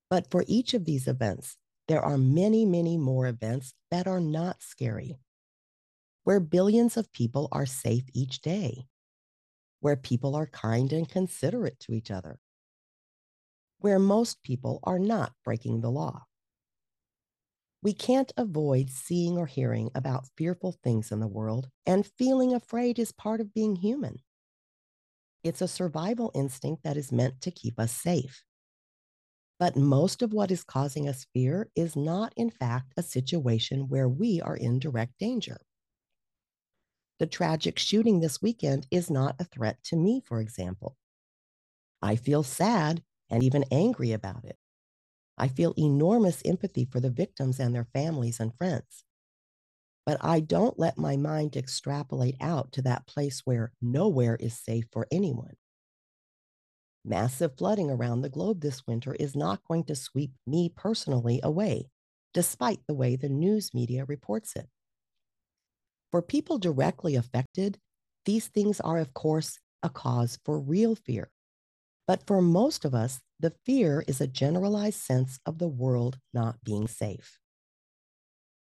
But 0.09 0.31
for 0.31 0.45
each 0.47 0.73
of 0.73 0.85
these 0.85 1.09
events, 1.09 1.57
there 1.89 2.01
are 2.01 2.17
many, 2.17 2.65
many 2.65 2.95
more 2.95 3.27
events 3.27 3.73
that 3.91 4.07
are 4.07 4.21
not 4.21 4.63
scary, 4.63 5.17
where 6.23 6.39
billions 6.39 6.95
of 6.95 7.11
people 7.11 7.49
are 7.51 7.65
safe 7.65 8.05
each 8.13 8.39
day, 8.39 8.85
where 9.81 9.97
people 9.97 10.35
are 10.35 10.47
kind 10.47 10.93
and 10.93 11.09
considerate 11.09 11.81
to 11.81 11.91
each 11.91 12.11
other, 12.11 12.39
where 13.79 13.99
most 13.99 14.41
people 14.41 14.79
are 14.83 14.99
not 14.99 15.33
breaking 15.43 15.81
the 15.81 15.91
law. 15.91 16.26
We 17.87 17.93
can't 17.93 18.33
avoid 18.35 18.89
seeing 18.89 19.37
or 19.37 19.45
hearing 19.45 19.91
about 19.95 20.27
fearful 20.35 20.73
things 20.73 21.09
in 21.09 21.21
the 21.21 21.25
world, 21.25 21.69
and 21.85 22.05
feeling 22.05 22.53
afraid 22.53 22.99
is 22.99 23.13
part 23.13 23.39
of 23.39 23.53
being 23.53 23.77
human. 23.77 24.17
It's 25.41 25.61
a 25.61 25.69
survival 25.69 26.29
instinct 26.35 26.83
that 26.83 26.97
is 26.97 27.13
meant 27.13 27.39
to 27.39 27.49
keep 27.49 27.79
us 27.79 27.93
safe. 27.93 28.43
But 29.57 29.77
most 29.77 30.21
of 30.21 30.33
what 30.33 30.51
is 30.51 30.65
causing 30.65 31.07
us 31.07 31.27
fear 31.33 31.69
is 31.77 31.95
not, 31.95 32.33
in 32.35 32.49
fact, 32.49 32.91
a 32.97 33.03
situation 33.03 33.87
where 33.87 34.09
we 34.09 34.41
are 34.41 34.57
in 34.57 34.79
direct 34.79 35.17
danger. 35.17 35.55
The 37.19 37.27
tragic 37.27 37.79
shooting 37.79 38.19
this 38.19 38.41
weekend 38.41 38.85
is 38.91 39.09
not 39.09 39.37
a 39.39 39.45
threat 39.45 39.81
to 39.85 39.95
me, 39.95 40.21
for 40.25 40.41
example. 40.41 40.97
I 42.01 42.17
feel 42.17 42.43
sad 42.43 43.01
and 43.29 43.43
even 43.43 43.63
angry 43.71 44.11
about 44.11 44.43
it. 44.43 44.57
I 45.37 45.47
feel 45.47 45.73
enormous 45.77 46.41
empathy 46.45 46.85
for 46.85 46.99
the 46.99 47.09
victims 47.09 47.59
and 47.59 47.73
their 47.75 47.85
families 47.85 48.39
and 48.39 48.55
friends. 48.55 49.03
But 50.07 50.17
I 50.21 50.39
don't 50.39 50.79
let 50.79 50.97
my 50.97 51.17
mind 51.17 51.55
extrapolate 51.55 52.37
out 52.41 52.71
to 52.71 52.81
that 52.81 53.05
place 53.05 53.41
where 53.45 53.73
nowhere 53.79 54.35
is 54.37 54.57
safe 54.57 54.85
for 54.91 55.05
anyone. 55.11 55.55
Massive 57.03 57.57
flooding 57.57 57.89
around 57.89 58.21
the 58.21 58.29
globe 58.29 58.61
this 58.61 58.85
winter 58.85 59.15
is 59.15 59.35
not 59.35 59.63
going 59.63 59.83
to 59.85 59.95
sweep 59.95 60.35
me 60.45 60.69
personally 60.69 61.39
away, 61.41 61.89
despite 62.35 62.85
the 62.85 62.93
way 62.93 63.15
the 63.15 63.29
news 63.29 63.73
media 63.73 64.05
reports 64.05 64.55
it. 64.55 64.69
For 66.11 66.21
people 66.21 66.57
directly 66.57 67.15
affected, 67.15 67.79
these 68.25 68.49
things 68.49 68.81
are, 68.81 68.97
of 68.97 69.13
course, 69.13 69.59
a 69.81 69.89
cause 69.89 70.37
for 70.43 70.59
real 70.59 70.95
fear. 70.95 71.31
But 72.07 72.25
for 72.25 72.41
most 72.41 72.85
of 72.85 72.95
us, 72.95 73.19
the 73.39 73.53
fear 73.65 74.03
is 74.07 74.21
a 74.21 74.27
generalized 74.27 74.99
sense 74.99 75.39
of 75.45 75.59
the 75.59 75.67
world 75.67 76.19
not 76.33 76.63
being 76.63 76.87
safe. 76.87 77.37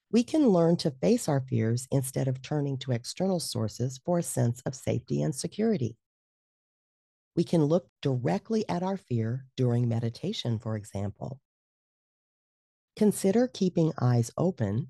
We 0.10 0.24
can 0.24 0.48
learn 0.48 0.78
to 0.78 0.92
face 0.92 1.28
our 1.28 1.42
fears 1.42 1.88
instead 1.92 2.30
of 2.30 2.42
turning 2.42 2.78
to 2.80 2.94
external 2.94 3.42
sources 3.42 4.00
for 4.06 4.18
a 4.18 4.24
sense 4.24 4.62
of 4.66 4.74
safety 4.74 5.22
and 5.22 5.36
security. 5.36 5.98
We 7.36 7.44
can 7.44 7.66
look 7.66 7.90
directly 8.02 8.68
at 8.70 8.82
our 8.82 8.96
fear 8.96 9.46
during 9.58 9.90
meditation, 9.90 10.58
for 10.58 10.78
example. 10.78 11.42
Consider 12.96 13.48
keeping 13.48 13.92
eyes 14.00 14.32
open, 14.38 14.88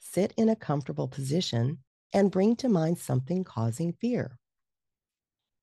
sit 0.00 0.32
in 0.36 0.48
a 0.48 0.56
comfortable 0.56 1.06
position, 1.06 1.78
and 2.12 2.30
bring 2.30 2.56
to 2.56 2.68
mind 2.68 2.98
something 2.98 3.44
causing 3.44 3.92
fear. 3.92 4.38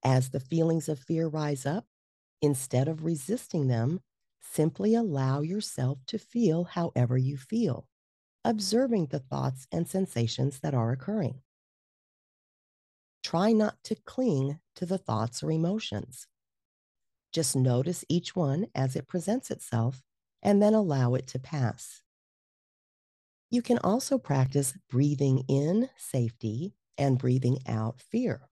As 0.03 0.29
the 0.29 0.39
feelings 0.39 0.87
of 0.87 0.99
fear 0.99 1.27
rise 1.27 1.65
up, 1.65 1.85
instead 2.41 2.87
of 2.87 3.03
resisting 3.05 3.67
them, 3.67 4.01
simply 4.41 4.95
allow 4.95 5.41
yourself 5.41 5.99
to 6.07 6.17
feel 6.19 6.63
however 6.65 7.17
you 7.17 7.37
feel, 7.37 7.87
observing 8.45 9.07
the 9.07 9.19
thoughts 9.19 9.67
and 9.71 9.87
sensations 9.87 10.59
that 10.61 10.73
are 10.75 10.91
occurring. 10.91 11.43
Try 13.23 13.51
not 13.51 13.83
to 13.85 13.95
cling 13.95 14.59
to 14.75 14.85
the 14.85 14.99
thoughts 14.99 15.41
or 15.41 15.51
emotions. 15.51 16.27
Just 17.31 17.55
notice 17.55 18.05
each 18.07 18.35
one 18.35 18.67
as 18.75 18.95
it 18.95 19.07
presents 19.07 19.51
itself 19.51 20.03
and 20.41 20.61
then 20.61 20.73
allow 20.73 21.13
it 21.15 21.27
to 21.27 21.39
pass. 21.39 22.03
You 23.51 23.61
can 23.61 23.77
also 23.79 24.17
practice 24.17 24.73
breathing 24.89 25.45
in 25.47 25.89
safety 25.97 26.75
and 26.97 27.19
breathing 27.19 27.59
out 27.67 27.99
fear. 28.01 28.49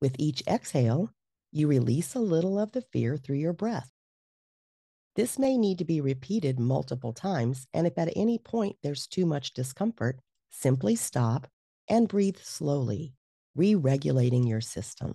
With 0.00 0.16
each 0.18 0.42
exhale, 0.46 1.14
you 1.50 1.68
release 1.68 2.14
a 2.14 2.20
little 2.20 2.58
of 2.58 2.72
the 2.72 2.82
fear 2.82 3.16
through 3.16 3.36
your 3.36 3.52
breath. 3.52 3.90
This 5.16 5.38
may 5.38 5.56
need 5.56 5.78
to 5.78 5.84
be 5.84 6.00
repeated 6.00 6.60
multiple 6.60 7.12
times, 7.12 7.66
and 7.74 7.86
if 7.86 7.98
at 7.98 8.12
any 8.14 8.38
point 8.38 8.76
there's 8.82 9.06
too 9.06 9.26
much 9.26 9.52
discomfort, 9.52 10.20
simply 10.50 10.94
stop 10.94 11.48
and 11.88 12.08
breathe 12.08 12.38
slowly, 12.40 13.14
re 13.56 13.74
regulating 13.74 14.46
your 14.46 14.60
system. 14.60 15.14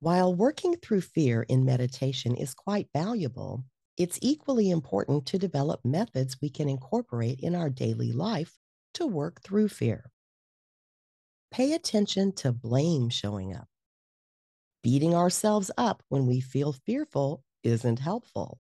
While 0.00 0.34
working 0.34 0.76
through 0.76 1.02
fear 1.02 1.42
in 1.42 1.64
meditation 1.64 2.34
is 2.34 2.54
quite 2.54 2.88
valuable, 2.92 3.64
it's 3.96 4.18
equally 4.20 4.70
important 4.70 5.26
to 5.26 5.38
develop 5.38 5.84
methods 5.84 6.38
we 6.40 6.50
can 6.50 6.68
incorporate 6.68 7.38
in 7.40 7.54
our 7.54 7.70
daily 7.70 8.10
life 8.10 8.58
to 8.94 9.06
work 9.06 9.40
through 9.42 9.68
fear. 9.68 10.10
Pay 11.52 11.74
attention 11.74 12.32
to 12.32 12.50
blame 12.50 13.10
showing 13.10 13.54
up. 13.54 13.68
Beating 14.82 15.14
ourselves 15.14 15.70
up 15.78 16.04
when 16.08 16.26
we 16.26 16.40
feel 16.40 16.72
fearful 16.72 17.44
isn't 17.64 18.00
helpful. 18.00 18.60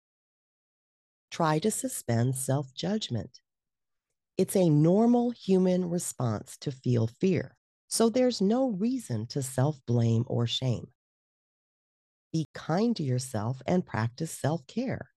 Try 1.32 1.60
to 1.60 1.72
suspend 1.72 2.36
self 2.36 2.74
judgment. 2.74 3.40
It's 4.38 4.56
a 4.56 4.70
normal 4.70 5.32
human 5.32 5.90
response 5.90 6.58
to 6.60 6.72
feel 6.72 7.08
fear, 7.08 7.58
so 7.90 8.10
there's 8.10 8.42
no 8.42 8.70
reason 8.70 9.28
to 9.28 9.44
self 9.44 9.86
blame 9.86 10.26
or 10.28 10.48
shame. 10.48 10.94
Be 12.32 12.48
kind 12.54 12.96
to 12.96 13.04
yourself 13.04 13.62
and 13.68 13.86
practice 13.86 14.32
self 14.32 14.66
care. 14.66 15.12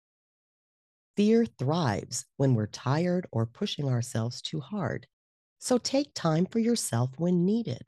Fear 1.16 1.44
thrives 1.44 2.24
when 2.38 2.54
we're 2.54 2.66
tired 2.66 3.26
or 3.30 3.44
pushing 3.44 3.90
ourselves 3.90 4.40
too 4.40 4.60
hard, 4.60 5.06
so 5.58 5.76
take 5.76 6.14
time 6.14 6.46
for 6.46 6.60
yourself 6.60 7.18
when 7.18 7.44
needed. 7.44 7.84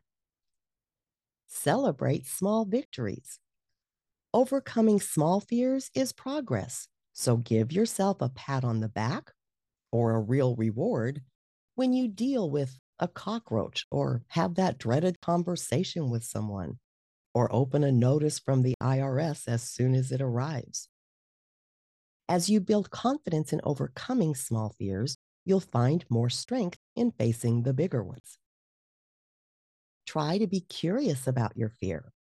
Celebrate 1.52 2.26
small 2.26 2.64
victories. 2.64 3.40
Overcoming 4.32 5.00
small 5.00 5.40
fears 5.40 5.90
is 5.94 6.12
progress, 6.12 6.86
so 7.12 7.36
give 7.36 7.72
yourself 7.72 8.22
a 8.22 8.28
pat 8.28 8.62
on 8.64 8.78
the 8.78 8.88
back 8.88 9.32
or 9.90 10.12
a 10.12 10.20
real 10.20 10.54
reward 10.54 11.22
when 11.74 11.92
you 11.92 12.06
deal 12.06 12.48
with 12.48 12.78
a 13.00 13.08
cockroach 13.08 13.84
or 13.90 14.22
have 14.28 14.54
that 14.54 14.78
dreaded 14.78 15.20
conversation 15.20 16.08
with 16.08 16.22
someone 16.22 16.78
or 17.34 17.52
open 17.52 17.82
a 17.82 17.90
notice 17.90 18.38
from 18.38 18.62
the 18.62 18.74
IRS 18.80 19.48
as 19.48 19.62
soon 19.62 19.94
as 19.94 20.12
it 20.12 20.20
arrives. 20.20 20.88
As 22.28 22.48
you 22.48 22.60
build 22.60 22.90
confidence 22.92 23.52
in 23.52 23.60
overcoming 23.64 24.36
small 24.36 24.70
fears, 24.70 25.16
you'll 25.44 25.58
find 25.58 26.04
more 26.08 26.30
strength 26.30 26.78
in 26.94 27.10
facing 27.10 27.64
the 27.64 27.74
bigger 27.74 28.04
ones. 28.04 28.38
Try 30.10 30.38
to 30.38 30.48
be 30.48 30.62
curious 30.62 31.28
about 31.28 31.56
your 31.56 31.68
fear. 31.68 32.12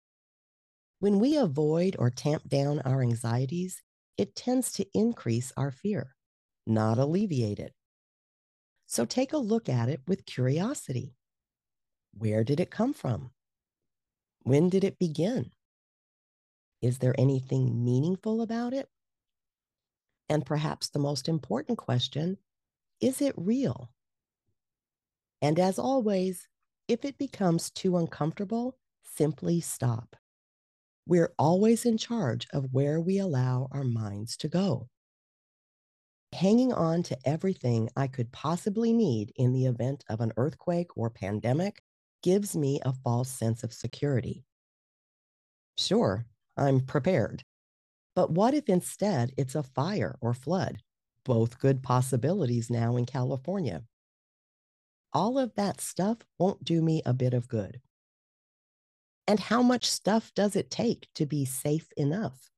When 1.00 1.18
we 1.18 1.38
avoid 1.38 1.96
or 1.98 2.12
tamp 2.12 2.48
down 2.48 2.82
our 2.82 3.02
anxieties, 3.02 3.82
it 4.16 4.36
tends 4.36 4.72
to 4.74 4.86
increase 4.94 5.52
our 5.58 5.72
fear, 5.72 6.16
not 6.68 7.00
alleviate 7.00 7.58
it. 7.58 7.74
So 8.86 9.06
take 9.06 9.34
a 9.34 9.40
look 9.40 9.68
at 9.70 9.90
it 9.90 10.02
with 10.08 10.28
curiosity. 10.28 11.16
Where 12.16 12.44
did 12.44 12.60
it 12.60 12.70
come 12.70 12.94
from? 12.94 13.32
When 14.44 14.70
did 14.70 14.84
it 14.84 15.00
begin? 15.00 15.50
Is 16.84 17.00
there 17.00 17.16
anything 17.18 17.84
meaningful 17.84 18.44
about 18.44 18.72
it? 18.72 18.88
And 20.30 20.46
perhaps 20.46 20.90
the 20.90 21.00
most 21.00 21.28
important 21.28 21.80
question 21.80 22.38
is 23.02 23.20
it 23.20 23.34
real? 23.36 23.90
And 25.42 25.60
as 25.60 25.80
always, 25.80 26.48
if 26.90 27.06
it 27.06 27.18
becomes 27.18 27.70
too 27.72 27.96
uncomfortable, 27.96 28.78
simply 29.04 29.62
stop. 29.62 30.18
We're 31.06 31.34
always 31.40 31.86
in 31.86 31.98
charge 31.98 32.48
of 32.54 32.74
where 32.74 33.02
we 33.02 33.20
allow 33.20 33.70
our 33.72 33.84
minds 33.86 34.38
to 34.38 34.50
go 34.50 34.90
hanging 36.34 36.74
on 36.74 37.04
to 37.04 37.18
everything 37.24 37.88
I 37.96 38.08
could 38.08 38.32
possibly 38.32 38.94
need 38.94 39.32
in 39.36 39.54
the 39.54 39.66
event 39.68 40.04
of 40.10 40.22
an 40.22 40.32
earthquake 40.38 40.98
or 40.98 41.10
pandemic 41.12 41.84
gives 42.24 42.56
me 42.58 42.80
a 42.84 42.94
false 42.94 43.30
sense 43.30 43.64
of 43.64 43.72
security. 43.74 44.44
Sure, 45.80 46.28
I'm 46.58 46.80
prepared. 46.82 47.44
But 48.16 48.32
what 48.32 48.54
if 48.54 48.70
instead 48.70 49.34
it's 49.38 49.56
a 49.56 49.64
fire 49.64 50.18
or 50.22 50.34
flood? 50.36 50.84
Both 51.26 51.60
good 51.60 51.84
possibilities 51.84 52.70
now 52.70 52.98
in 52.98 53.08
California. 53.08 53.88
All 55.12 55.40
of 55.40 55.56
that 55.56 55.82
stuff 55.82 56.20
won't 56.38 56.64
do 56.64 56.82
me 56.82 57.02
a 57.06 57.14
bit 57.14 57.34
of 57.34 57.48
good. 57.48 57.82
And 59.28 59.40
how 59.40 59.62
much 59.62 59.86
stuff 59.86 60.32
does 60.36 60.56
it 60.56 60.70
take 60.70 61.08
to 61.16 61.26
be 61.26 61.46
safe 61.46 61.90
enough? 61.98 62.50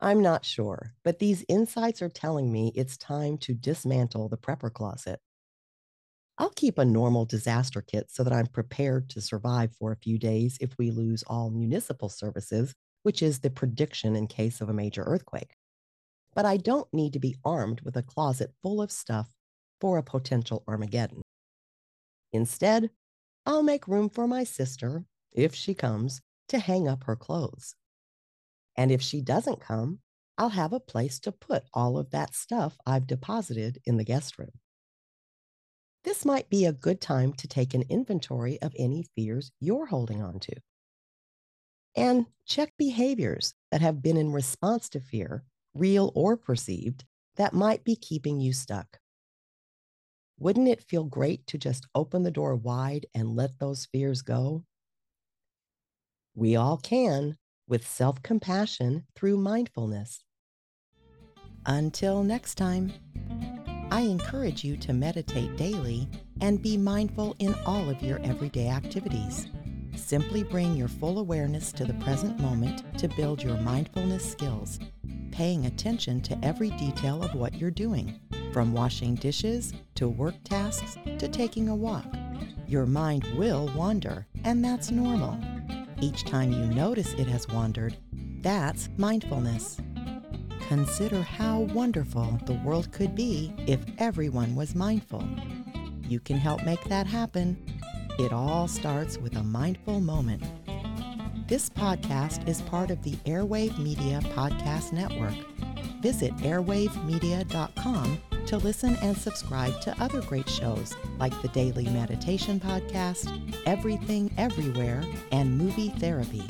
I'm 0.00 0.22
not 0.22 0.44
sure, 0.44 0.94
but 1.04 1.18
these 1.18 1.44
insights 1.48 2.00
are 2.00 2.08
telling 2.08 2.50
me 2.50 2.72
it's 2.74 2.96
time 2.96 3.36
to 3.38 3.54
dismantle 3.54 4.28
the 4.28 4.38
prepper 4.38 4.72
closet. 4.72 5.20
I'll 6.38 6.50
keep 6.50 6.78
a 6.78 6.86
normal 6.86 7.26
disaster 7.26 7.82
kit 7.82 8.10
so 8.10 8.24
that 8.24 8.32
I'm 8.32 8.46
prepared 8.46 9.10
to 9.10 9.20
survive 9.20 9.74
for 9.74 9.92
a 9.92 9.96
few 9.96 10.18
days 10.18 10.56
if 10.60 10.76
we 10.78 10.90
lose 10.90 11.22
all 11.26 11.50
municipal 11.50 12.08
services, 12.08 12.74
which 13.02 13.22
is 13.22 13.40
the 13.40 13.50
prediction 13.50 14.16
in 14.16 14.26
case 14.26 14.62
of 14.62 14.70
a 14.70 14.74
major 14.74 15.02
earthquake. 15.02 15.54
But 16.34 16.46
I 16.46 16.56
don't 16.56 16.88
need 16.94 17.12
to 17.12 17.18
be 17.18 17.36
armed 17.44 17.82
with 17.82 17.96
a 17.96 18.02
closet 18.02 18.54
full 18.62 18.80
of 18.80 18.90
stuff 18.90 19.30
for 19.80 19.98
a 19.98 20.02
potential 20.02 20.62
Armageddon. 20.68 21.22
Instead, 22.32 22.90
I'll 23.46 23.62
make 23.62 23.88
room 23.88 24.10
for 24.10 24.26
my 24.26 24.44
sister, 24.44 25.04
if 25.32 25.54
she 25.54 25.74
comes, 25.74 26.20
to 26.48 26.58
hang 26.58 26.86
up 26.86 27.04
her 27.04 27.16
clothes. 27.16 27.74
And 28.76 28.92
if 28.92 29.02
she 29.02 29.20
doesn't 29.20 29.60
come, 29.60 30.00
I'll 30.38 30.50
have 30.50 30.72
a 30.72 30.80
place 30.80 31.18
to 31.20 31.32
put 31.32 31.64
all 31.74 31.98
of 31.98 32.10
that 32.10 32.34
stuff 32.34 32.78
I've 32.86 33.06
deposited 33.06 33.78
in 33.84 33.96
the 33.96 34.04
guest 34.04 34.38
room. 34.38 34.52
This 36.04 36.24
might 36.24 36.48
be 36.48 36.64
a 36.64 36.72
good 36.72 37.00
time 37.00 37.34
to 37.34 37.48
take 37.48 37.74
an 37.74 37.84
inventory 37.90 38.60
of 38.62 38.74
any 38.78 39.04
fears 39.14 39.52
you're 39.60 39.86
holding 39.86 40.22
on 40.22 40.40
to. 40.40 40.56
And 41.96 42.26
check 42.46 42.72
behaviors 42.78 43.54
that 43.70 43.80
have 43.82 44.00
been 44.00 44.16
in 44.16 44.32
response 44.32 44.88
to 44.90 45.00
fear, 45.00 45.44
real 45.74 46.12
or 46.14 46.36
perceived, 46.36 47.04
that 47.36 47.52
might 47.52 47.84
be 47.84 47.96
keeping 47.96 48.40
you 48.40 48.52
stuck. 48.52 48.99
Wouldn't 50.40 50.68
it 50.68 50.82
feel 50.82 51.04
great 51.04 51.46
to 51.48 51.58
just 51.58 51.86
open 51.94 52.22
the 52.22 52.30
door 52.30 52.56
wide 52.56 53.04
and 53.14 53.36
let 53.36 53.58
those 53.58 53.84
fears 53.84 54.22
go? 54.22 54.64
We 56.34 56.56
all 56.56 56.78
can 56.78 57.36
with 57.68 57.86
self 57.86 58.22
compassion 58.22 59.04
through 59.14 59.36
mindfulness. 59.36 60.24
Until 61.66 62.22
next 62.22 62.54
time, 62.54 62.90
I 63.90 64.00
encourage 64.00 64.64
you 64.64 64.78
to 64.78 64.94
meditate 64.94 65.58
daily 65.58 66.08
and 66.40 66.62
be 66.62 66.78
mindful 66.78 67.36
in 67.38 67.54
all 67.66 67.90
of 67.90 68.02
your 68.02 68.18
everyday 68.20 68.70
activities. 68.70 69.46
Simply 69.94 70.42
bring 70.42 70.74
your 70.74 70.88
full 70.88 71.18
awareness 71.18 71.70
to 71.72 71.84
the 71.84 71.94
present 71.94 72.40
moment 72.40 72.82
to 72.98 73.08
build 73.08 73.42
your 73.42 73.58
mindfulness 73.58 74.32
skills, 74.32 74.80
paying 75.40 75.64
attention 75.64 76.20
to 76.20 76.38
every 76.44 76.68
detail 76.72 77.22
of 77.22 77.34
what 77.34 77.54
you're 77.54 77.70
doing, 77.70 78.20
from 78.52 78.74
washing 78.74 79.14
dishes 79.14 79.72
to 79.94 80.06
work 80.06 80.34
tasks 80.44 80.98
to 81.18 81.26
taking 81.28 81.70
a 81.70 81.74
walk. 81.74 82.04
Your 82.68 82.84
mind 82.84 83.24
will 83.38 83.70
wander, 83.74 84.26
and 84.44 84.62
that's 84.62 84.90
normal. 84.90 85.40
Each 85.98 86.26
time 86.26 86.52
you 86.52 86.66
notice 86.66 87.14
it 87.14 87.26
has 87.26 87.48
wandered, 87.48 87.96
that's 88.42 88.90
mindfulness. 88.98 89.80
Consider 90.68 91.22
how 91.22 91.60
wonderful 91.60 92.38
the 92.44 92.60
world 92.62 92.92
could 92.92 93.14
be 93.14 93.54
if 93.66 93.80
everyone 93.96 94.54
was 94.54 94.74
mindful. 94.74 95.26
You 96.06 96.20
can 96.20 96.36
help 96.36 96.64
make 96.64 96.84
that 96.90 97.06
happen. 97.06 97.56
It 98.18 98.34
all 98.34 98.68
starts 98.68 99.16
with 99.16 99.34
a 99.36 99.42
mindful 99.42 100.00
moment. 100.00 100.42
This 101.50 101.68
podcast 101.68 102.46
is 102.46 102.62
part 102.62 102.92
of 102.92 103.02
the 103.02 103.16
Airwave 103.26 103.76
Media 103.76 104.20
Podcast 104.36 104.92
Network. 104.92 105.34
Visit 106.00 106.32
airwavemedia.com 106.36 108.20
to 108.46 108.56
listen 108.58 108.96
and 109.02 109.16
subscribe 109.16 109.80
to 109.80 110.00
other 110.00 110.22
great 110.22 110.48
shows 110.48 110.94
like 111.18 111.32
the 111.42 111.48
Daily 111.48 111.86
Meditation 111.86 112.60
Podcast, 112.60 113.36
Everything 113.66 114.32
Everywhere, 114.38 115.02
and 115.32 115.58
Movie 115.58 115.88
Therapy. 115.88 116.44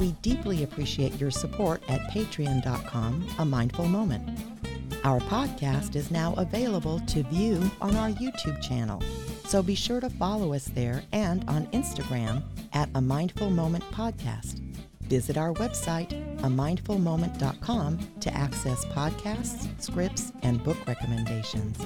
We 0.00 0.10
deeply 0.20 0.64
appreciate 0.64 1.20
your 1.20 1.30
support 1.30 1.80
at 1.88 2.00
patreon.com, 2.10 3.24
A 3.38 3.44
Mindful 3.44 3.86
Moment. 3.86 4.36
Our 5.04 5.20
podcast 5.20 5.94
is 5.94 6.10
now 6.10 6.34
available 6.38 6.98
to 7.06 7.22
view 7.22 7.70
on 7.80 7.94
our 7.94 8.10
YouTube 8.10 8.60
channel, 8.60 9.00
so 9.44 9.62
be 9.62 9.76
sure 9.76 10.00
to 10.00 10.10
follow 10.10 10.54
us 10.54 10.64
there 10.64 11.04
and 11.12 11.48
on 11.48 11.68
Instagram 11.68 12.42
at 12.72 12.88
A 12.96 13.00
Mindful 13.00 13.50
Moment 13.50 13.87
Podcast. 13.98 14.60
Visit 15.08 15.36
our 15.36 15.52
website, 15.54 16.12
amindfulmoment.com, 16.42 17.98
to 18.20 18.34
access 18.34 18.84
podcasts, 18.86 19.68
scripts, 19.82 20.32
and 20.42 20.62
book 20.62 20.76
recommendations. 20.86 21.76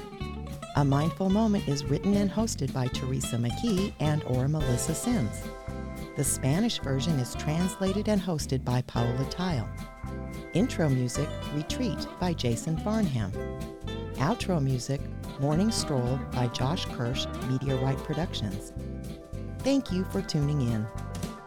A 0.76 0.84
Mindful 0.84 1.30
Moment 1.30 1.66
is 1.68 1.84
written 1.84 2.14
and 2.16 2.30
hosted 2.30 2.72
by 2.72 2.88
Teresa 2.88 3.36
McKee 3.36 3.94
and 4.00 4.22
or 4.24 4.46
Melissa 4.46 4.94
Sims. 4.94 5.42
The 6.16 6.24
Spanish 6.24 6.80
version 6.80 7.18
is 7.18 7.34
translated 7.36 8.08
and 8.08 8.20
hosted 8.20 8.62
by 8.62 8.82
Paola 8.82 9.24
Theil. 9.30 9.68
Intro 10.52 10.90
music, 10.90 11.28
Retreat 11.54 12.06
by 12.20 12.34
Jason 12.34 12.76
Farnham. 12.78 13.32
Outro 14.16 14.62
music, 14.62 15.00
Morning 15.40 15.70
Stroll 15.70 16.18
by 16.32 16.48
Josh 16.48 16.84
Kirsch, 16.86 17.26
Media 17.48 17.76
Right 17.76 17.98
Productions. 17.98 18.72
Thank 19.60 19.90
you 19.90 20.04
for 20.04 20.20
tuning 20.20 20.60
in. 20.60 20.86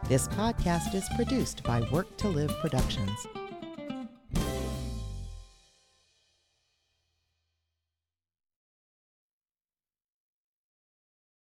This 0.07 0.27
podcast 0.27 0.93
is 0.93 1.09
produced 1.15 1.63
by 1.63 1.81
Work 1.91 2.15
to 2.17 2.27
Live 2.27 2.51
Productions. 2.61 3.25